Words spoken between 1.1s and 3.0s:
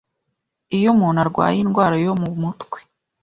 arwaye indwara yo mu mutwe